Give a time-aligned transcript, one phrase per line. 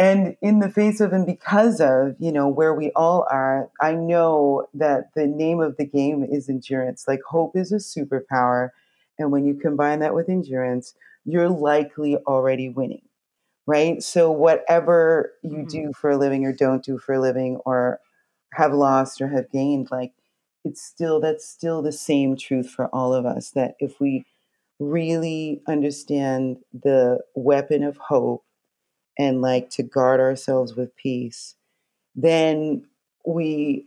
[0.00, 3.94] and in the face of and because of you know where we all are i
[3.94, 7.06] know that the name of the game is endurance.
[7.08, 8.70] Like hope is a superpower.
[9.18, 10.94] And when you combine that with endurance
[11.26, 13.02] you're likely already winning
[13.66, 14.02] right?
[14.02, 15.80] So whatever you Mm-hmm.
[15.80, 18.00] do for a living or don't do for a living or
[18.54, 20.12] have lost or have gained like
[20.64, 24.26] it's still that's still the same truth for all of us that if we
[24.80, 28.44] really understand the weapon of hope
[29.18, 31.54] and like to guard ourselves with peace,
[32.14, 32.86] then
[33.26, 33.86] we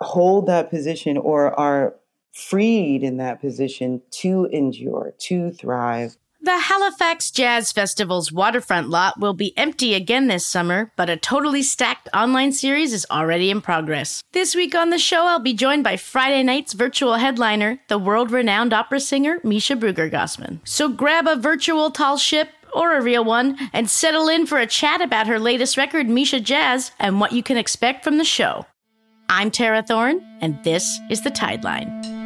[0.00, 1.94] hold that position or are
[2.32, 6.16] freed in that position to endure, to thrive.
[6.46, 11.62] The Halifax Jazz Festival's waterfront lot will be empty again this summer, but a totally
[11.62, 14.22] stacked online series is already in progress.
[14.32, 18.30] This week on the show, I'll be joined by Friday night's virtual headliner, the world
[18.30, 20.60] renowned opera singer Measha Brueggergosman.
[20.62, 24.66] So grab a virtual tall ship or a real one and settle in for a
[24.66, 28.66] chat about her latest record, Measha Jazz, and what you can expect from the show.
[29.28, 32.25] I'm Tara Thorne, and this is The Tideline.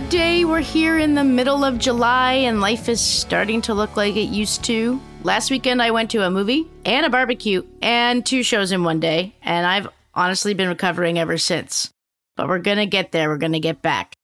[0.00, 0.44] Good day.
[0.46, 4.30] We're here in the middle of July and life is starting to look like it
[4.30, 4.98] used to.
[5.24, 8.98] Last weekend, I went to a movie and a barbecue and two shows in one
[8.98, 11.92] day, and I've honestly been recovering ever since.
[12.34, 14.14] But we're gonna get there, we're gonna get back.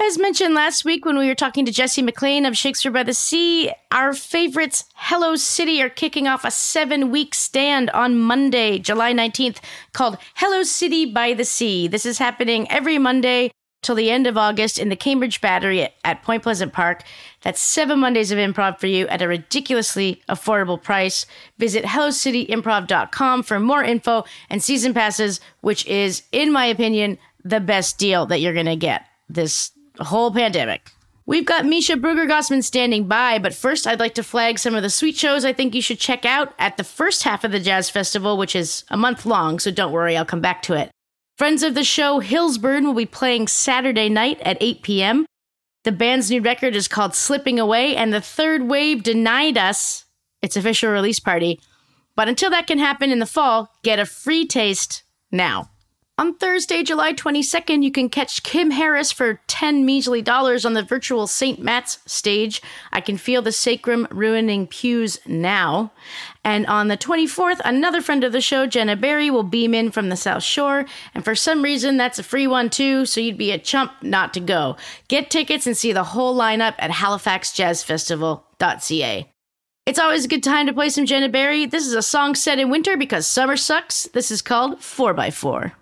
[0.00, 3.12] As mentioned last week when we were talking to Jesse McLean of Shakespeare by the
[3.12, 9.12] Sea, our favorites, Hello City, are kicking off a seven week stand on Monday, July
[9.12, 9.58] 19th,
[9.92, 11.88] called Hello City by the Sea.
[11.88, 13.50] This is happening every Monday
[13.84, 17.02] till the end of August in the Cambridge Battery at, Point Pleasant Park.
[17.42, 21.26] That's seven Mondays of improv for you at a ridiculously affordable price.
[21.58, 27.98] Visit hellocityimprov.com for more info and season passes, which is, in my opinion, the best
[27.98, 29.70] deal that you're going to get this
[30.00, 30.90] whole pandemic.
[31.26, 34.90] We've got Measha Brueggergosman standing by, but first I'd like to flag some of the
[34.90, 37.88] sweet shows I think you should check out at the first half of the Jazz
[37.88, 40.90] Festival, which is a month long, so don't worry, I'll come back to it.
[41.36, 45.26] Friends of the show, Hillsburn, will be playing Saturday night at 8 p.m.
[45.82, 50.04] The band's new record is called Slipping Away, and the third wave denied us
[50.42, 51.58] its official release party.
[52.14, 55.02] But until that can happen in the fall, get a free taste
[55.32, 55.70] now.
[56.16, 60.82] On Thursday, July 22nd, you can catch Kim Harris for 10 measly dollars on the
[60.84, 61.58] virtual St.
[61.58, 62.62] Matt's stage.
[62.92, 65.90] I can feel the sacrum ruining pews now.
[66.44, 70.08] And on the 24th, another friend of the show, Jenna Berry, will beam in from
[70.08, 70.86] the South Shore.
[71.14, 74.32] And for some reason, that's a free one too, so you'd be a chump not
[74.34, 74.76] to go.
[75.08, 79.32] Get tickets and see the whole lineup at halifaxjazzfestival.ca.
[79.86, 81.66] It's always a good time to play some Jenna Berry.
[81.66, 84.04] This is a song set in winter because summer sucks.
[84.04, 85.72] This is called 4x4.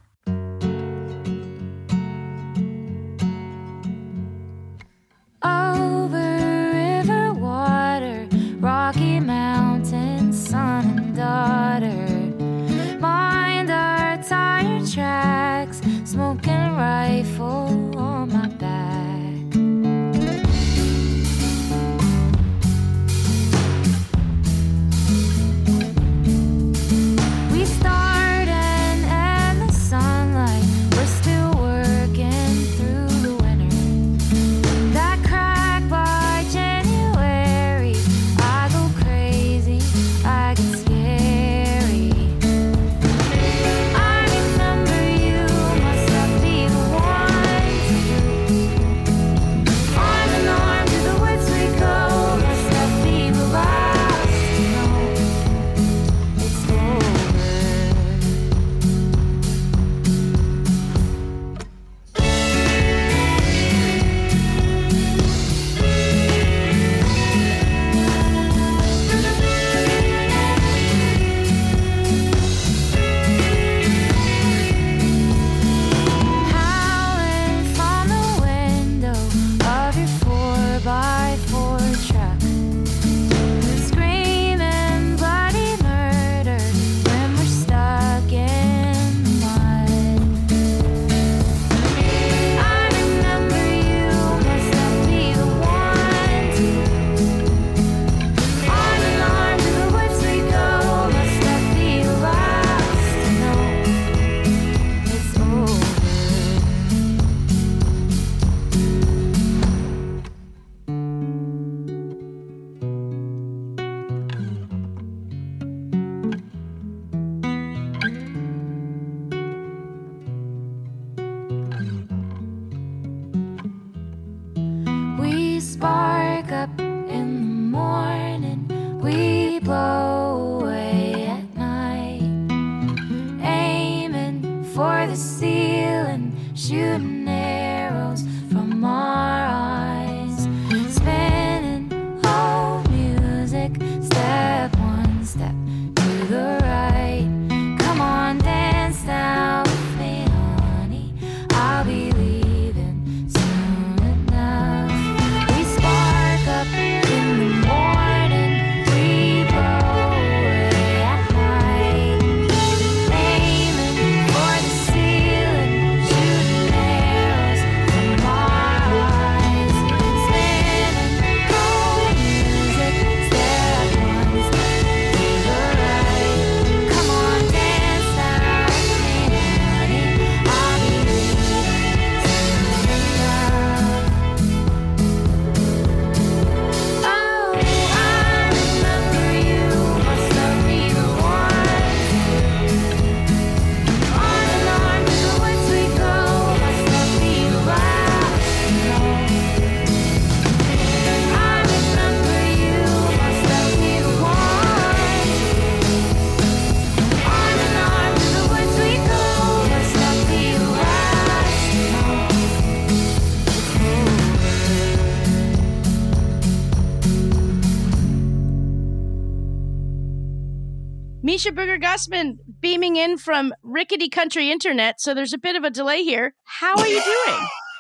[221.43, 226.05] Measha Brueggergosman beaming in from rickety country internet, so there's a bit of a delay
[226.05, 226.35] here.
[226.45, 227.03] How are you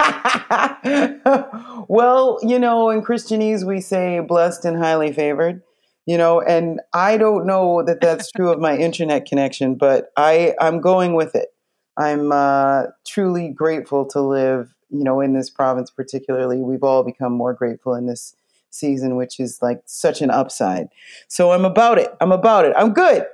[0.00, 1.85] doing?
[1.88, 5.62] well, you know, in Christianese we say blessed and highly favored,
[6.06, 10.55] you know, and I don't know that that's true of my internet connection, but I
[10.61, 11.50] I'm going with it.
[11.97, 16.62] I'm uh, truly grateful to live, you know, in this province particularly.
[16.62, 18.35] We've all become more grateful in this
[18.70, 20.88] season, which is like such an upside.
[21.29, 22.12] So I'm about it.
[22.20, 22.73] I'm about it.
[22.76, 23.25] I'm good.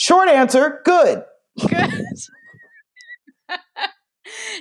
[0.00, 1.24] Short answer, good.
[1.60, 1.90] Good.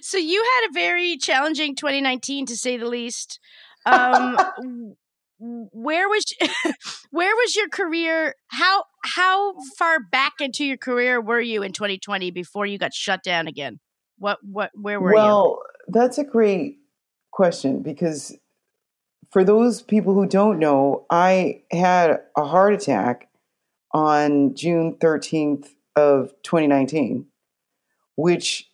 [0.01, 3.39] so you had a very challenging 2019 to say the least.
[3.85, 4.35] Um,
[5.39, 6.25] where was
[7.11, 8.35] where was your career?
[8.47, 13.23] How how far back into your career were you in 2020 before you got shut
[13.23, 13.79] down again?
[14.17, 15.31] What what where were well, you?
[15.31, 16.79] Well, that's a great
[17.31, 18.35] question because
[19.31, 23.28] for those people who don't know, I had a heart attack
[23.93, 27.25] on June 13th of 2019,
[28.15, 28.69] which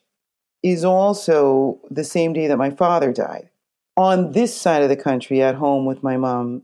[0.64, 3.50] is also the same day that my father died.
[3.98, 6.64] On this side of the country, at home with my mom,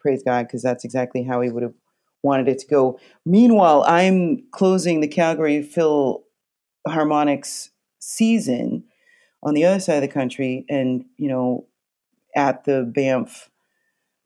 [0.00, 1.74] praise God, because that's exactly how he would have
[2.22, 2.98] wanted it to go.
[3.24, 8.84] Meanwhile, I'm closing the Calgary Philharmonics season
[9.42, 11.66] on the other side of the country, and you know,
[12.34, 13.50] at the Banff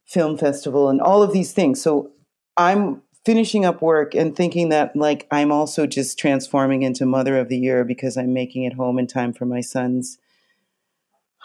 [0.06, 1.82] Film Festival and all of these things.
[1.82, 2.12] So
[2.56, 7.49] I'm finishing up work and thinking that like I'm also just transforming into mother of
[7.49, 10.19] the year because I'm making it home in time for my son's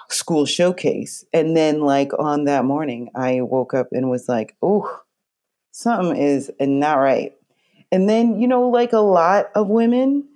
[0.10, 1.26] school showcase.
[1.34, 5.02] And then like on that morning, I woke up and was like, "Oh,
[5.72, 7.34] something is not right."
[7.92, 10.30] And then, you know, like a lot of women,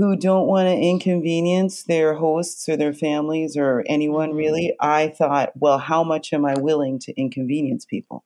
[0.00, 4.38] who don't want to inconvenience their hosts or their families or anyone mm-hmm.
[4.38, 8.24] really, I thought, well, how much am I willing to inconvenience people?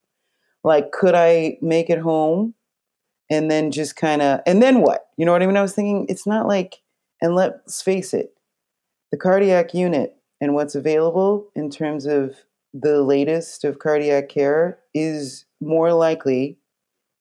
[0.62, 2.54] Like, could I make it home
[3.30, 5.06] and then just kind of, and then what?
[5.16, 5.56] You know what I mean?
[5.56, 6.82] I was thinking, it's not like,
[7.20, 8.34] and let's face it,
[9.10, 12.36] the cardiac unit and what's available in terms of
[12.72, 16.58] the latest of cardiac care is more likely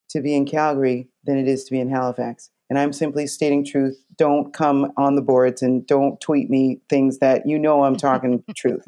[0.10, 2.50] to be in Calgary than it is to be in Halifax.
[2.70, 4.04] And I'm simply stating truth.
[4.18, 8.44] Don't come on the boards and don't tweet me things that you know I'm talking
[8.56, 8.84] truth.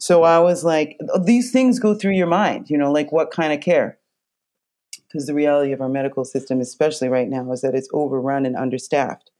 [0.00, 3.52] So I was like, these things go through your mind, you know, like what kind
[3.52, 3.97] of care?
[5.08, 8.56] Because the reality of our medical system, especially right now, is that it's overrun and
[8.56, 9.30] understaffed.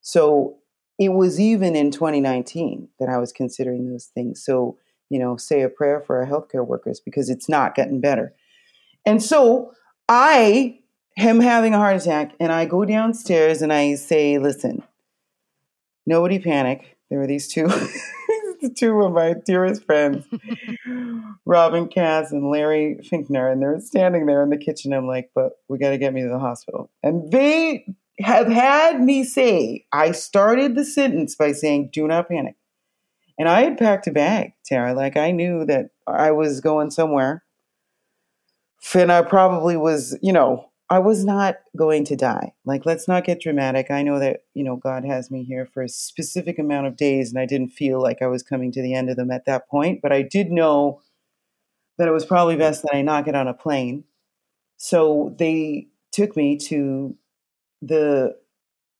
[0.00, 0.58] So
[0.98, 4.44] it was even in 2019 that I was considering those things.
[4.44, 4.78] So,
[5.10, 8.32] you know, say a prayer for our healthcare workers because it's not getting better.
[9.04, 9.72] And so
[10.08, 10.80] I
[11.16, 14.84] him having a heart attack, and I go downstairs and I say, "Listen,
[16.06, 17.68] nobody panic." There were these two,
[18.76, 20.26] two of my dearest friends,
[21.44, 24.92] Robin Cass and Larry Finkner, and they're standing there in the kitchen.
[24.92, 27.86] I'm like, "But we got to get me to the hospital," and they
[28.20, 32.56] have had me say, I started the sentence by saying, "Do not panic,"
[33.38, 34.94] and I had packed a bag, Tara.
[34.94, 37.44] Like I knew that I was going somewhere.
[38.94, 42.54] And I probably was, you know, I was not going to die.
[42.64, 43.90] Like, let's not get dramatic.
[43.90, 47.30] I know that, you know, God has me here for a specific amount of days,
[47.30, 49.68] and I didn't feel like I was coming to the end of them at that
[49.68, 50.00] point.
[50.00, 51.02] But I did know
[51.98, 54.04] that it was probably best that I not get on a plane.
[54.78, 57.14] So they took me to
[57.82, 58.36] the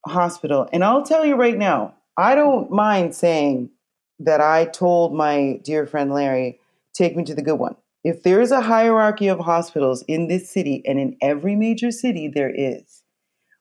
[0.07, 0.68] hospital.
[0.73, 3.71] And I'll tell you right now, I don't mind saying
[4.18, 6.59] that I told my dear friend Larry,
[6.92, 7.76] take me to the good one.
[8.05, 12.31] If there is a hierarchy of hospitals in this city, and in every major city
[12.33, 13.02] there is,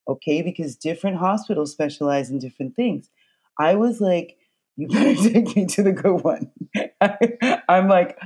[0.08, 3.10] okay, because different hospitals specialize in different things.
[3.60, 4.38] I was like,
[4.76, 6.52] you better take me to the good one.
[7.68, 8.18] I'm like,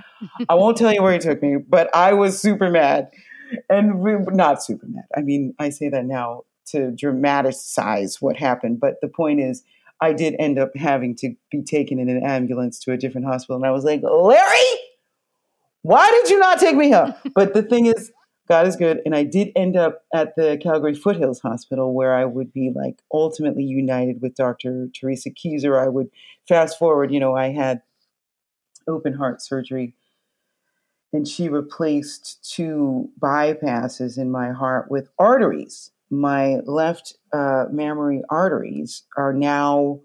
[0.49, 3.09] I won't tell you where he took me, but I was super mad.
[3.69, 5.05] And we, not super mad.
[5.15, 9.63] I mean, I say that now to dramatize what happened, but the point is,
[9.99, 13.57] I did end up having to be taken in an ambulance to a different hospital.
[13.57, 14.79] And I was like, Larry,
[15.83, 17.13] why did you not take me home?
[17.33, 18.11] But the thing is,
[18.47, 19.01] God is good.
[19.05, 23.01] And I did end up at the Calgary Foothills Hospital where I would be like
[23.13, 24.89] ultimately united with Dr.
[24.93, 25.81] Teresa Kieser.
[25.81, 26.09] I would
[26.47, 27.81] fast forward, you know, I had
[28.87, 29.93] open heart surgery
[31.13, 35.91] and she replaced two bypasses in my heart with arteries.
[36.09, 40.01] My left uh, mammary arteries are now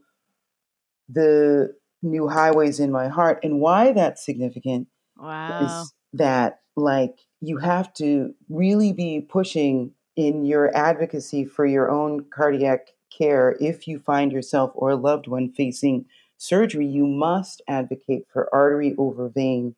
[1.08, 3.40] the new highways in my heart.
[3.42, 5.64] And why that's significant Wow.
[5.64, 12.24] Is that like you have to really be pushing in your advocacy for your own
[12.30, 16.06] cardiac care if you find yourself or a loved one facing
[16.38, 19.74] surgery, you must advocate for artery over vein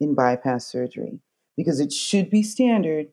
[0.00, 1.20] in bypass surgery
[1.56, 3.08] because it should be standard.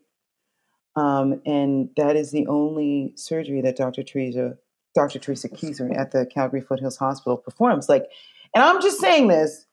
[0.95, 4.03] Um, and that is the only surgery that Dr.
[4.03, 4.57] Teresa,
[4.95, 5.19] Dr.
[5.19, 7.88] Teresa Kieser at the Calgary Foothills Hospital performs.
[7.88, 8.07] Like,
[8.55, 9.65] and I'm just saying this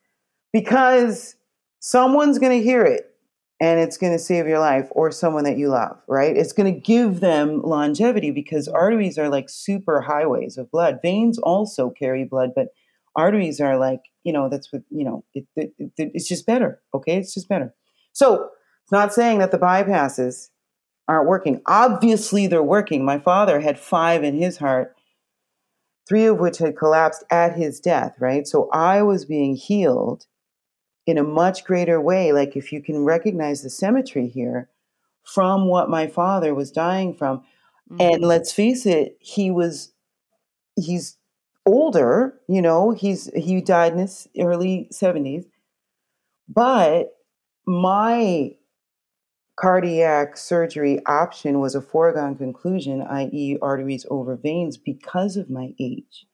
[0.53, 1.37] because
[1.81, 3.11] someone's going to hear it
[3.61, 6.37] and it's going to save your life or someone that you love, right?
[6.37, 10.99] It's going to give them longevity because arteries are like super highways of blood.
[11.01, 12.69] Veins also carry blood, but
[13.15, 16.81] arteries are like, you know, that's what, you know, it, it, it, it's just better.
[16.93, 17.17] Okay.
[17.17, 17.75] It's just better.
[18.13, 18.51] So
[18.83, 20.49] it's not saying that the bypasses
[21.09, 21.63] aren't working.
[21.67, 23.05] Obviously, they're working.
[23.05, 24.95] My father had five in his heart,
[26.09, 28.47] three of which had collapsed at his death, right?
[28.47, 30.27] So I was being healed
[31.07, 32.33] in a much greater way.
[32.33, 34.69] Like, if you can recognize the symmetry here
[35.25, 37.39] from what my father was dying from.
[37.91, 38.01] Mm-hmm.
[38.01, 39.93] And let's face it, he was,
[40.77, 41.17] he's
[41.65, 45.45] older, you know, he's, he died in his early 70s.
[46.49, 47.13] But
[47.67, 48.55] my
[49.57, 56.27] cardiac surgery option was a foregone conclusion, i.e., arteries over veins, because of my age,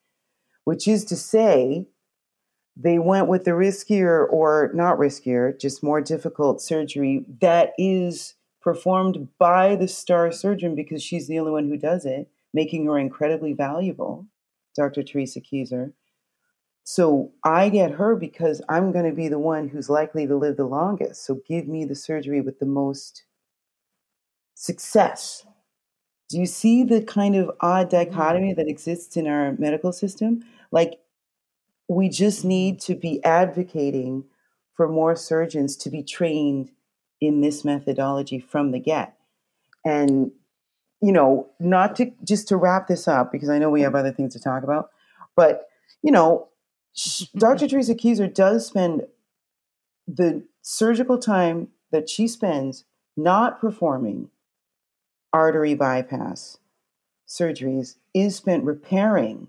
[0.64, 1.86] which is to say,
[2.76, 9.28] they went with the riskier or not riskier, just more difficult surgery that is performed
[9.38, 13.52] by the star surgeon because she's the only one who does it, making her incredibly
[13.52, 14.26] valuable,
[14.74, 15.02] Dr.
[15.02, 15.92] Teresa Kieser.
[16.84, 20.56] So I get her because I'm going to be the one who's likely to live
[20.56, 21.24] the longest.
[21.24, 23.24] So give me the surgery with the most
[24.54, 25.46] success.
[26.28, 30.42] Do you see the kind of odd dichotomy that exists in our medical system?
[30.70, 30.98] Like,
[31.88, 34.24] we just need to be advocating
[34.74, 36.70] for more surgeons to be trained
[37.20, 39.16] in this methodology from the get.
[39.84, 40.32] And,
[41.00, 44.12] you know, not to just to wrap this up, because I know we have other
[44.12, 44.90] things to talk about,
[45.36, 45.68] but,
[46.02, 46.48] you know,
[47.36, 47.64] Dr.
[47.64, 47.66] Mm-hmm.
[47.66, 49.06] Teresa Kieser does spend
[50.06, 52.84] the surgical time that she spends
[53.16, 54.30] not performing
[55.32, 56.58] artery bypass
[57.26, 59.48] surgeries is spent repairing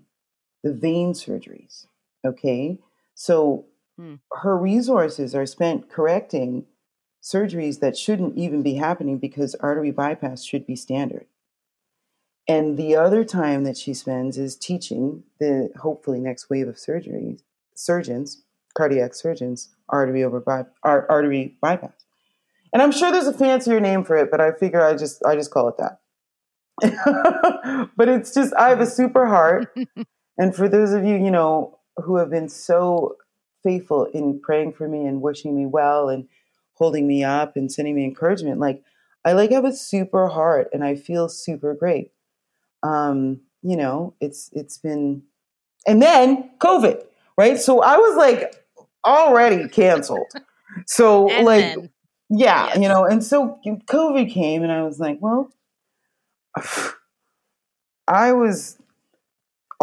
[0.62, 1.86] the vein surgeries.
[2.24, 2.78] Okay.
[3.14, 3.66] So
[3.96, 4.14] hmm.
[4.32, 6.66] her resources are spent correcting
[7.22, 11.26] surgeries that shouldn't even be happening because artery bypass should be standard.
[12.46, 17.40] And the other time that she spends is teaching the hopefully next wave of surgeries,
[17.74, 18.42] surgeons,
[18.76, 22.04] cardiac surgeons, artery over by, artery bypass.
[22.72, 25.36] And I'm sure there's a fancier name for it, but I figure I just I
[25.36, 26.00] just call it that.
[27.96, 29.74] but it's just I have a super heart.
[30.38, 33.16] and for those of you, you know, who have been so
[33.62, 36.28] faithful in praying for me and wishing me well and
[36.74, 38.82] holding me up and sending me encouragement, like
[39.24, 42.10] I like have a super heart and I feel super great
[42.84, 45.22] um, you know, it's it's been
[45.86, 47.02] and then COVID,
[47.36, 47.58] right?
[47.58, 48.54] So I was like
[49.04, 50.30] already canceled.
[50.86, 51.90] So and like then,
[52.28, 52.76] yeah, yes.
[52.76, 55.50] you know, and so COVID came and I was like, well,
[58.06, 58.78] I was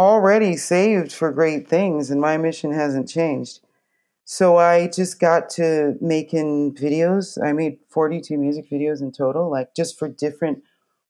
[0.02, 3.60] already saved for great things and my mission hasn't changed.
[4.26, 7.38] So I just got to making videos.
[7.44, 10.64] I made 42 music videos in total, like just for different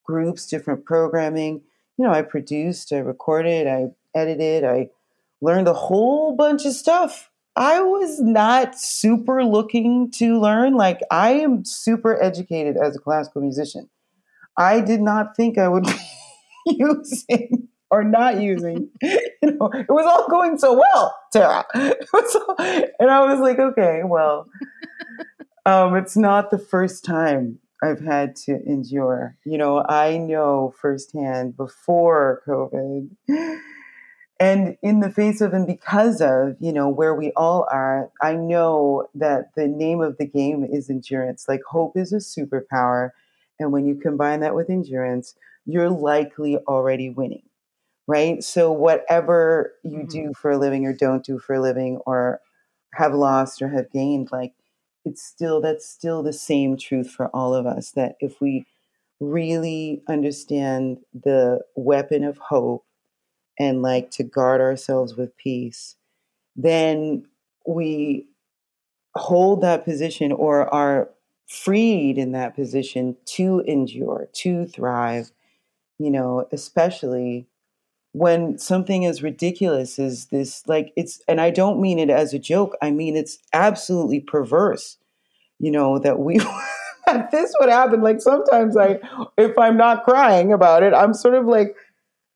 [0.04, 1.62] groups, different programming
[2.02, 4.90] you know, I produced, I recorded, I edited, I
[5.40, 7.30] learned a whole bunch of stuff.
[7.56, 10.74] I was not super looking to learn.
[10.74, 13.88] Like, I am super educated as a classical musician.
[14.58, 15.84] I did not think I would
[16.66, 18.90] be using or not using.
[19.44, 21.66] You know, it was all going so well, Tara.
[21.74, 24.46] All, and I was like, okay, well,
[25.66, 29.36] um, it's not the first time I've had to endure.
[29.44, 33.10] You know, I know firsthand before COVID
[34.40, 38.36] and in the face of and because of, you know, where we all are, I
[38.36, 41.46] know that the name of the game is endurance.
[41.48, 43.10] Like hope is a superpower.
[43.60, 45.34] And when you combine that with endurance,
[45.66, 47.42] you're likely already winning.
[48.12, 48.44] Right.
[48.44, 50.08] So, whatever you mm-hmm.
[50.08, 52.42] do for a living or don't do for a living, or
[52.94, 54.54] have lost or have gained, like
[55.06, 58.66] it's still that's still the same truth for all of us that if we
[59.20, 62.86] really understand the weapon of hope
[63.60, 65.96] and like to guard ourselves with peace
[66.56, 67.26] then
[67.68, 68.26] we
[69.16, 71.10] hold that position or are
[71.48, 75.32] freed in that position to endure to thrive
[76.00, 77.48] you know especially
[78.14, 82.40] when something as ridiculous as this like it's and i don't mean it as a
[82.40, 84.98] joke i mean it's absolutely perverse
[85.60, 86.38] you know that we
[87.08, 88.02] that this would happen.
[88.02, 89.00] Like sometimes i
[89.38, 91.76] if i'm not crying about it i'm sort of like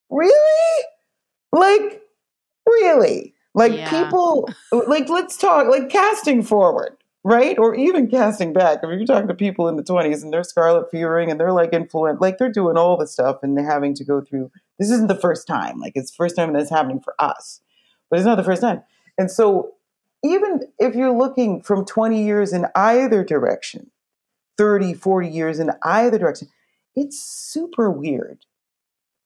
[0.09, 0.83] really?
[1.51, 2.01] Like
[2.65, 3.33] really?
[3.53, 3.89] Like yeah.
[3.89, 7.57] people like let's talk like casting forward right?
[7.57, 8.79] Or even casting back.
[8.83, 11.51] I mean, you're talking to people in the 20s and they're scarlet fevering and they're
[11.51, 14.51] like influent, like they're doing all the stuff and they're having to go through.
[14.77, 15.79] This isn't the first time.
[15.79, 17.61] Like it's the first time that's happening for us,
[18.11, 18.83] but it's not the first time.
[19.17, 19.71] And so
[20.23, 23.89] even if you're looking from 20 years in either direction,
[24.59, 26.49] 30, 40 years in either direction,
[26.95, 28.45] it's super weird.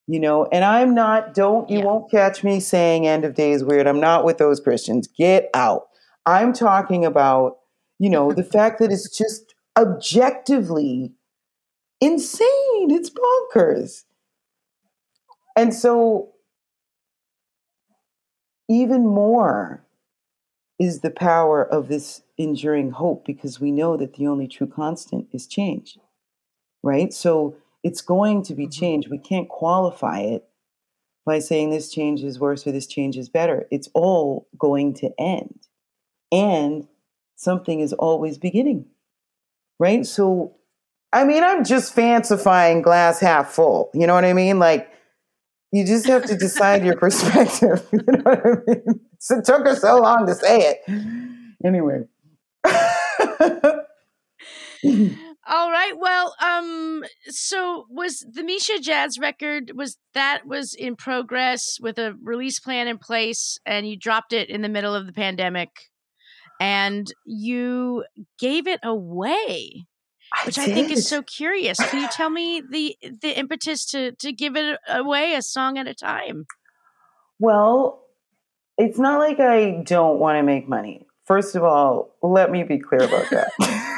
[0.08, 1.86] You know, and I'm not, don't, you Yeah.
[1.86, 3.86] won't catch me saying end of days weird.
[3.88, 5.08] I'm not with those Christians.
[5.08, 5.88] Get out.
[6.26, 7.59] I'm talking about,
[8.00, 11.14] you know, the fact that it's just objectively
[12.02, 12.92] insane.
[12.92, 14.04] It's bonkers.
[15.56, 16.30] And so,
[18.70, 19.86] even more
[20.80, 25.28] is the power of this enduring hope because we know that the only true constant
[25.34, 25.98] is change,
[26.84, 27.14] right?
[27.14, 28.72] So, it's going to be mm-hmm.
[28.72, 29.10] change.
[29.10, 30.46] We can't qualify it
[31.26, 33.68] by saying this change is worse or this change is better.
[33.72, 35.68] It's all going to end.
[36.32, 36.88] And
[37.40, 38.86] something is always beginning,
[39.80, 40.06] right?
[40.06, 40.56] So,
[41.14, 43.90] I mean, I'm just fancifying glass half full.
[43.94, 44.60] You know what I mean?
[44.60, 44.92] Like,
[45.72, 47.88] you just have to decide your perspective.
[47.94, 49.00] You know what I mean?
[49.20, 50.80] So it took her so long to say it.
[51.64, 52.02] Anyway.
[55.48, 55.94] All right.
[55.98, 62.16] Well, um, so was the Measha Jazz record was that was in progress with a
[62.22, 65.70] release plan in place, and you dropped it in the middle of the pandemic,
[66.60, 68.04] and you
[68.38, 69.86] gave it away,
[70.46, 71.78] which I, think is so curious.
[71.78, 75.88] Can you tell me the the impetus to to give it away a song at
[75.88, 76.46] a time?
[77.40, 78.04] Well,
[78.78, 81.06] it's not like I don't want to make money.
[81.26, 83.52] First of all, let me be clear about that.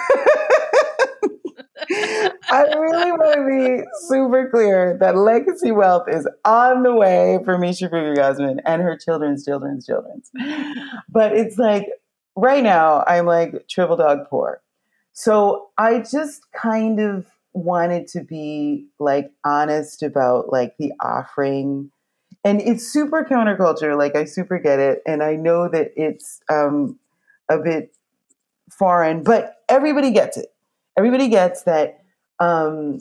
[2.51, 7.57] I really want to be super clear that legacy wealth is on the way for
[7.57, 10.29] Measha Guzman and her children's children's children's.
[11.09, 11.85] But it's like
[12.35, 14.61] right now I'm like triple dog poor.
[15.13, 21.91] So I just kind of wanted to be like honest about like the offering.
[22.43, 26.97] And it's super counterculture like i super get it and i know that it's um,
[27.49, 27.95] a bit
[28.71, 30.53] foreign but everybody gets it.
[30.97, 32.03] Everybody gets that
[32.39, 32.99] um,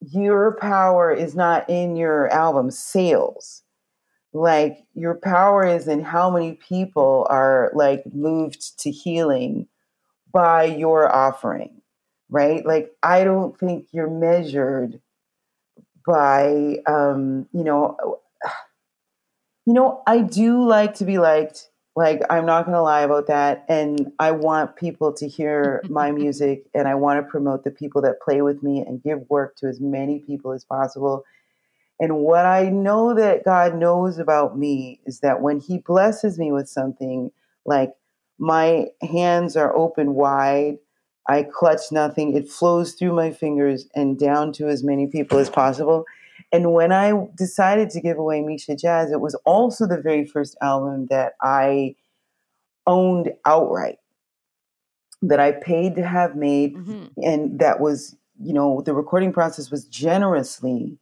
[0.00, 3.62] your power is not in your album sales
[4.38, 9.66] like your power is in how many people are like moved to healing
[10.32, 11.80] by your offering
[12.30, 15.00] right like i don't think you're measured
[16.06, 18.18] by um, you know
[19.66, 21.68] you know, I do like to be liked.
[21.94, 23.64] Like, I'm not going to lie about that.
[23.68, 28.00] And I want people to hear my music and I want to promote the people
[28.02, 31.24] that play with me and give work to as many people as possible.
[32.00, 36.52] And what I know that God knows about me is that when He blesses me
[36.52, 37.32] with something,
[37.66, 37.92] like
[38.38, 40.78] my hands are open wide,
[41.28, 45.50] I clutch nothing, it flows through my fingers and down to as many people as
[45.50, 46.04] possible.
[46.52, 50.56] And when I decided to give away Measha Jazz, it was also the very first
[50.62, 51.96] album that I
[52.86, 53.98] owned outright,
[55.20, 57.10] that I paid to have made, Mhm.
[57.22, 60.96] and that was, you know, the recording process was generously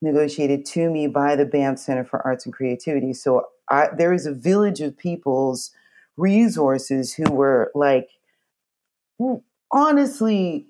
[0.00, 3.12] negotiated to me by the Banff Center for Arts and Creativity.
[3.12, 5.72] So I, there is a village of people's
[6.16, 8.08] resources who were like,
[9.72, 10.66] honestly,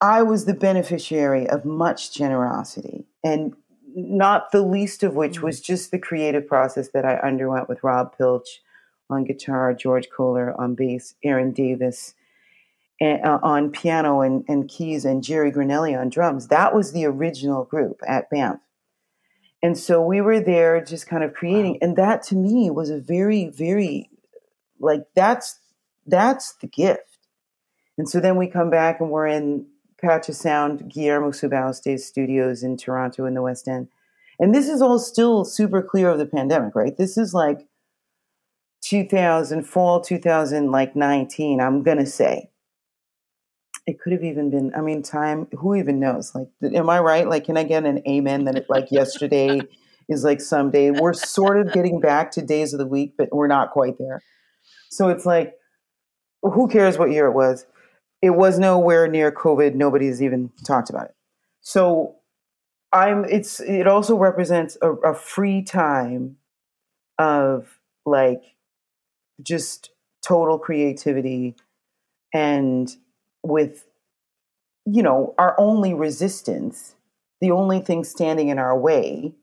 [0.00, 3.54] I was the beneficiary of much generosity, and
[3.94, 5.42] not the least of which mm.
[5.42, 8.60] was just the creative process that I underwent with Rob Pilch
[9.08, 12.14] on guitar, George Koller on bass, Aaron Davis
[13.00, 16.48] and, uh, on piano and, and keys, and Jerry Granelli on drums.
[16.48, 18.60] That was the original group at Banff.
[19.62, 23.00] And so we were there just kind of creating, and that to me was a
[23.00, 24.10] very, very
[24.78, 25.58] like that's
[26.06, 27.18] that's the gift.
[27.96, 29.66] And so then we come back and we're in
[30.00, 33.88] Patch of Sound, Guillermo Subauste's studios in Toronto in the West End.
[34.38, 36.96] And this is all still super clear of the pandemic, right?
[36.96, 37.66] This is like
[38.82, 42.50] 2000, fall 2000, like 19, I'm going to say.
[43.86, 46.34] It could have even been, I mean, time, who even knows?
[46.34, 47.28] Like, am I right?
[47.28, 49.60] Like, can I get an amen that it, like yesterday
[50.08, 50.90] is like someday?
[50.90, 54.22] We're sort of getting back to days of the week, but we're not quite there.
[54.90, 55.54] So it's like,
[56.42, 57.66] who cares what year it was?
[58.22, 59.74] It was nowhere near COVID.
[59.74, 61.14] Nobody's even talked about it.
[61.60, 62.16] So
[62.92, 63.24] I'm.
[63.26, 63.60] It's.
[63.60, 66.36] It also represents a, a free time
[67.18, 68.42] of like
[69.42, 69.90] just
[70.22, 71.54] total creativity
[72.32, 72.96] and
[73.44, 73.86] with
[74.86, 76.96] you know our only resistance
[77.40, 79.34] the only thing standing in our way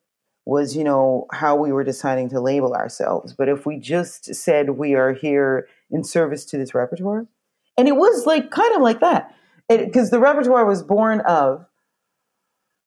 [0.45, 3.33] was, you know, how we were deciding to label ourselves.
[3.33, 7.27] But if we just said we are here in service to this repertoire,
[7.77, 9.35] and it was like kind of like that,
[9.69, 11.65] because the repertoire was born of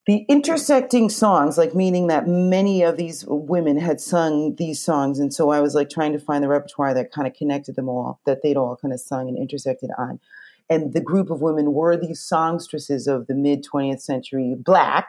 [0.06, 5.18] the intersecting songs, like meaning that many of these women had sung these songs.
[5.18, 7.88] And so I was like trying to find the repertoire that kind of connected them
[7.88, 10.20] all, that they'd all kind of sung and intersected on.
[10.70, 15.08] And the group of women were these songstresses of the mid 20th century, black,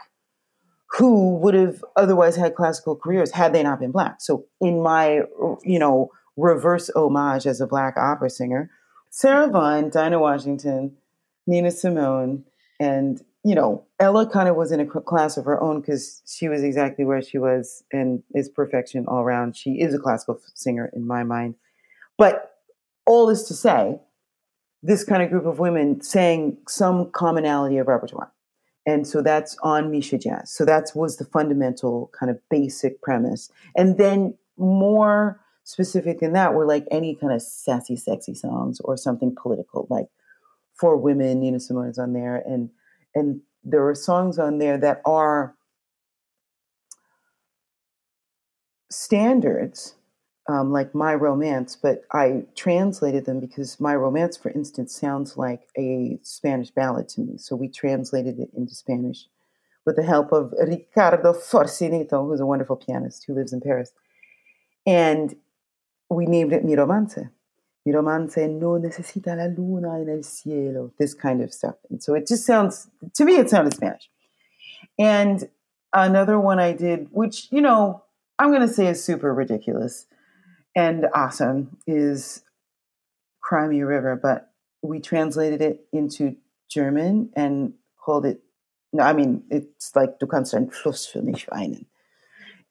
[0.98, 4.18] who would have otherwise had classical careers had they not been black.
[4.20, 5.22] So in my,
[5.63, 8.70] you know, reverse homage as a black opera singer,
[9.10, 10.98] Sarah Vaughan, Dinah Washington,
[11.48, 12.44] Nina Simone,
[12.80, 16.50] and you know, Ella kind of was in a class of her own because she
[16.50, 19.56] was exactly where she was and is perfection all around.
[19.56, 21.54] She is a classical singer in my mind.
[22.18, 22.56] But
[23.06, 24.00] all this to say,
[24.86, 28.32] this kind of group of women sang some commonality of repertoire.
[28.86, 30.52] And so that's on Measha Jazz.
[30.52, 33.50] So that was the fundamental kind of basic premise.
[33.76, 38.95] And then more specific than that were like any kind of sassy, sexy songs or
[38.95, 40.06] something political, like
[40.76, 42.36] for women, Nina is on there.
[42.36, 42.69] And
[43.15, 45.56] and there are songs on there that are
[48.91, 49.95] standards
[50.47, 55.67] um, like my romance but i translated them because my romance for instance sounds like
[55.77, 59.27] a spanish ballad to me so we translated it into spanish
[59.86, 63.91] with the help of ricardo forcinito who's a wonderful pianist who lives in paris
[64.86, 65.36] and
[66.10, 67.17] we named it mi romance
[67.86, 71.75] Mi romance no necesita la luna en el cielo, this kind of stuff.
[71.91, 74.10] And so it just sounds, to me, it sounded Spanish.
[74.97, 75.47] And
[75.93, 78.03] another one I did, which, you know,
[78.39, 80.08] I'm going to say is super ridiculous
[80.75, 82.43] and awesome, is
[83.41, 84.49] Cry Me a River, but
[84.81, 86.35] we translated it into
[86.69, 88.41] German and called it,
[88.93, 91.85] no, I mean, it's like Du kannst ein Fluss für mich weinen.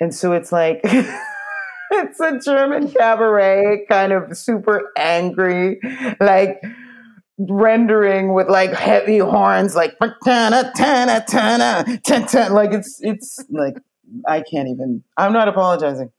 [0.01, 5.81] And so it's like, it's a German cabaret, kind of super angry,
[6.21, 6.61] like
[7.39, 11.85] rendering with like heavy horns, like tana tana tana.
[12.55, 13.77] Like it's it's like
[14.29, 15.03] I can't even.
[15.17, 16.11] I'm not apologizing.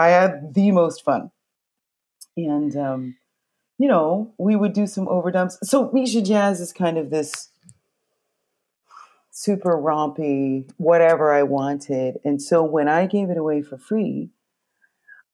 [0.00, 1.30] I had the most fun,
[2.36, 3.16] and um,
[3.78, 5.58] you know we would do some overdubs.
[5.62, 7.50] So Measha Jazz is kind of this
[9.30, 12.18] super rompy, whatever I wanted.
[12.24, 14.28] And so when I gave it away for free,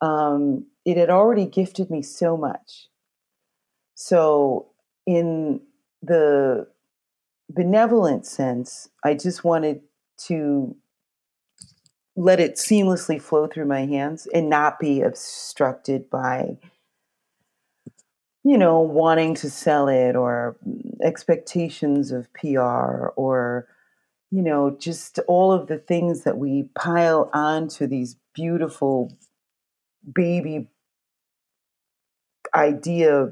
[0.00, 2.88] um, it had already gifted me so much.
[3.94, 4.68] So,
[5.06, 5.60] in
[6.02, 6.68] the
[7.48, 9.80] benevolent sense, I just wanted
[10.26, 10.76] to
[12.16, 16.56] let it seamlessly flow through my hands and not be obstructed by
[18.44, 20.56] you know wanting to sell it or
[21.02, 23.66] expectations of PR or
[24.30, 29.16] you know just all of the things that we pile onto these beautiful
[30.14, 30.68] baby
[32.54, 33.30] idea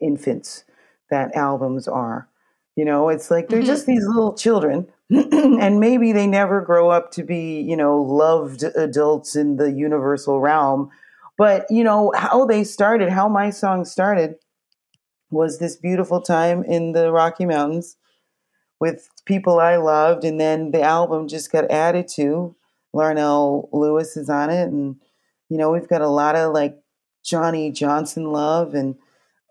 [0.00, 0.64] infants
[1.10, 2.28] that albums are.
[2.76, 3.66] You know, it's like they're mm-hmm.
[3.66, 4.86] just these little children,
[5.32, 10.40] and maybe they never grow up to be, you know, loved adults in the universal
[10.40, 10.90] realm.
[11.36, 14.36] But, you know, how they started, how my song started
[15.30, 17.96] was this beautiful time in the Rocky Mountains
[18.78, 20.24] with people I loved.
[20.24, 22.54] And then the album just got added to.
[22.94, 24.68] Larnell Lewis is on it.
[24.68, 24.96] And
[25.50, 26.78] you know, we've got a lot of like
[27.24, 28.96] Johnny Johnson love and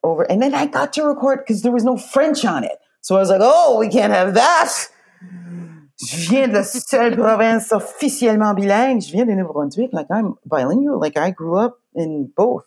[0.04, 0.24] over.
[0.24, 2.80] And then I got to record because there was no French on it.
[3.02, 4.74] So I was like, oh, we can't have that.
[5.22, 9.02] Je viens de la seule province officiellement bilingue.
[9.02, 9.92] Je viens de New Brunswick.
[9.92, 11.00] Like I'm bilingual.
[11.00, 12.66] Like I grew up in both.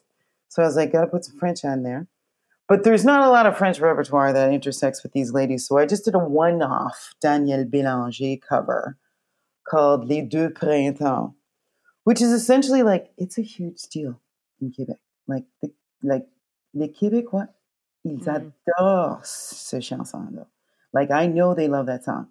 [0.48, 2.06] So I was like, gotta put some French on there.
[2.68, 5.66] But there's not a lot of French repertoire that intersects with these ladies.
[5.66, 8.96] So I just did a one off Daniel Bélanger cover
[9.64, 11.34] called Les Deux Printemps
[12.04, 14.20] which is essentially like it's a huge deal
[14.60, 14.96] in Quebec.
[15.26, 16.26] Like the like
[16.74, 17.48] les Québécois,
[18.04, 18.50] ils mm-hmm.
[18.66, 20.46] adorent ce chanson-là.
[20.92, 22.28] Like I know they love that song,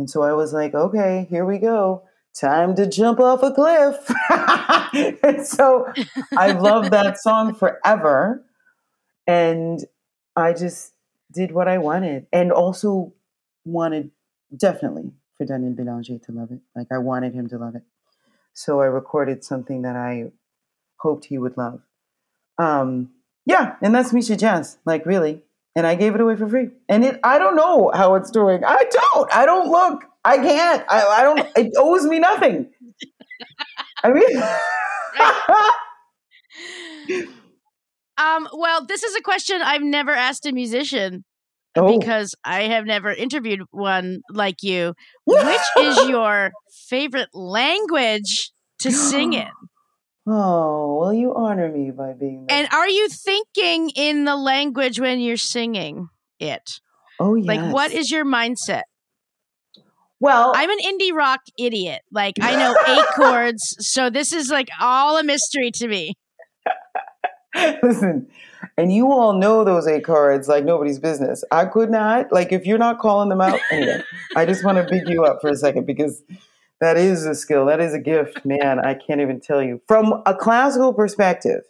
[0.00, 4.10] and so I was like, okay, here we go, time to jump off a cliff.
[5.22, 5.92] and so
[6.36, 8.42] I love that song forever,
[9.26, 9.84] and
[10.34, 10.94] I just
[11.30, 13.12] did what I wanted, and also
[13.66, 14.10] wanted
[14.56, 16.60] definitely for Daniel Bélanger to love it.
[16.74, 17.82] Like I wanted him to love it.
[18.54, 20.32] So I recorded something that I
[20.96, 21.82] hoped he would love.
[22.56, 23.10] Um,
[23.44, 25.42] yeah, and that's Measha Jazz, like really.
[25.76, 26.70] And I gave it away for free.
[26.88, 28.64] And it I don't know how it's doing.
[28.64, 29.32] I don't.
[29.32, 30.04] I don't look.
[30.24, 30.84] I can't.
[30.88, 32.70] I, I don't it owes me nothing.
[34.02, 34.42] I mean
[38.18, 41.24] Um, well, this is a question I've never asked a musician.
[41.76, 41.98] Oh.
[41.98, 44.94] because I have never interviewed one like you.
[45.24, 46.50] Which is your
[46.88, 49.50] favorite language to sing in?
[50.26, 52.58] Oh, well, you honor me by being there.
[52.58, 56.80] And are you thinking in the language when you're singing it?
[57.20, 57.46] oh, yes.
[57.46, 58.82] Like, what is your mindset?
[60.18, 62.02] Well, I'm an indie rock idiot.
[62.12, 66.14] Like, I know eight chords, so this is like all a mystery to me.
[67.82, 68.28] listen,
[68.76, 71.42] and you all know those eight chords like nobody's business.
[71.50, 74.02] I could not, like, if you're not calling them out, anyway,
[74.36, 76.22] I just want to big you up for a second because
[76.80, 77.66] that is a skill.
[77.66, 78.78] That is a gift, man.
[78.78, 79.80] I can't even tell you.
[79.86, 81.62] From a classical perspective,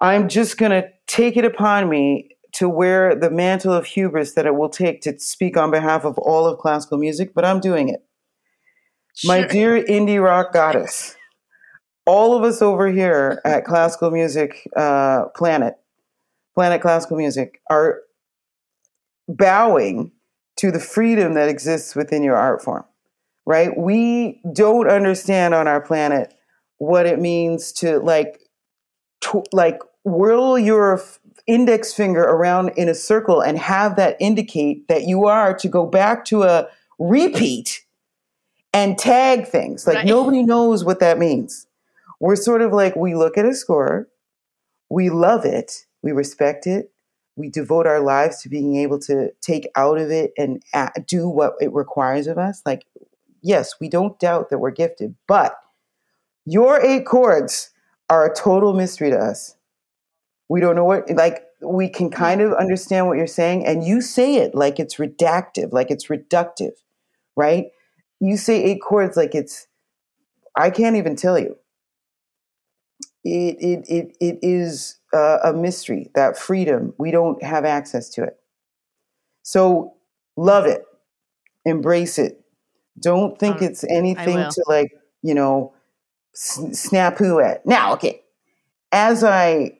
[0.00, 4.46] I'm just going to take it upon me to wear the mantle of hubris that
[4.46, 7.88] it will take to speak on behalf of all of classical music, but I'm doing
[7.88, 8.04] it.
[9.24, 11.16] My dear indie rock goddess,
[12.06, 15.74] all of us over here at Classical Music uh, Planet,
[16.54, 18.00] Planet Classical Music, are
[19.28, 20.12] bowing
[20.56, 22.84] to the freedom that exists within your art form,
[23.46, 23.76] right?
[23.76, 26.34] We don't understand on our planet
[26.78, 28.40] what it means to like,
[29.22, 34.88] to, like whirl your f- index finger around in a circle and have that indicate
[34.88, 37.84] that you are to go back to a repeat
[38.72, 39.86] and tag things.
[39.86, 40.06] Like Right.
[40.06, 41.66] nobody knows what that means.
[42.20, 44.08] We're sort of like we look at a score,
[44.88, 46.92] we love it, we respect it,
[47.36, 50.62] we devote our lives to being able to take out of it and
[51.06, 52.62] do what it requires of us.
[52.64, 52.84] Like,
[53.42, 55.56] yes, we don't doubt that we're gifted, but
[56.44, 57.70] your eight chords
[58.10, 59.56] are a total mystery to us.
[60.48, 64.00] We don't know what, like, we can kind of understand what you're saying, and you
[64.00, 66.72] say it like it's redactive, like it's reductive,
[67.36, 67.66] right?
[68.20, 69.66] You say eight chords like it's,
[70.56, 71.56] I can't even tell you.
[73.24, 76.92] It, it, it, it is uh, a mystery, that freedom.
[76.98, 78.36] We don't have access to it.
[79.44, 79.94] So
[80.36, 80.84] love it,
[81.64, 82.41] embrace it.
[83.00, 85.72] Don't think Um, it's anything to like, you know,
[86.34, 87.64] s- snap who at.
[87.66, 88.22] Now, okay,
[88.92, 89.78] as I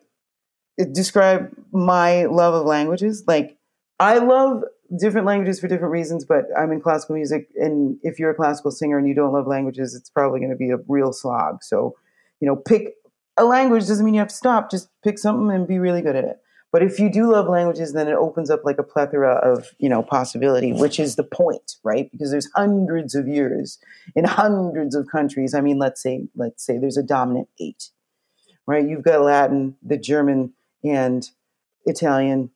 [0.93, 3.57] describe my love of languages, like
[4.01, 4.65] I love
[4.99, 7.49] different languages for different reasons, but I'm in classical music.
[7.57, 10.57] And if you're a classical singer and you don't love languages, it's probably going to
[10.57, 11.63] be a real slog.
[11.63, 11.95] So,
[12.41, 12.95] you know, pick
[13.39, 14.71] a language doesn't mean you have to stop.
[14.71, 16.39] Just pick something and be really good at it.
[16.73, 19.91] But if you do love languages, then it opens up like a plethora of, you
[19.91, 22.11] know, possibility, which is the point, right?
[22.11, 23.79] Because there's hundreds of years
[24.17, 25.55] in hundreds of countries.
[25.55, 27.91] I mean, let's say, let's say there's a dominant eight,
[28.67, 28.89] right?
[28.89, 31.29] You've got Latin, the German, and
[31.85, 32.51] Italian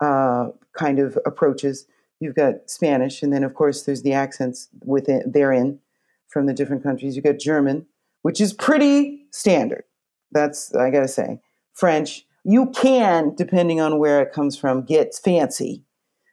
[0.00, 1.86] uh, kind of approaches.
[2.20, 5.80] You've got Spanish, and then of course there's the accents within therein
[6.28, 7.16] from the different countries.
[7.16, 7.86] You've got German,
[8.22, 9.84] which is pretty standard.
[10.32, 11.40] That's I gotta say.
[11.74, 15.84] French, you can, depending on where it comes from, get fancy,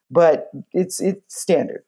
[0.10, 1.84] but it's it's standard.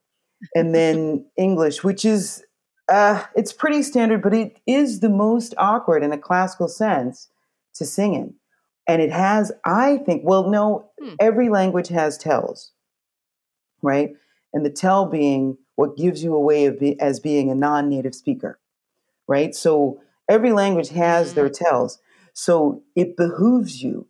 [0.54, 2.44] And then English, which is
[2.90, 7.30] uh, it's pretty standard, but it is the most awkward in a classical sense
[7.76, 8.34] to sing in.
[8.86, 11.16] And it has, I think, well, no, Hmm.
[11.22, 12.72] every language has tells,
[13.82, 14.12] right?
[14.54, 18.16] And the tell being what gives you a way of be, as being a non-native
[18.16, 18.60] speaker,
[19.28, 19.56] right?
[19.56, 22.00] So every language has their tells.
[22.34, 24.08] So it behooves you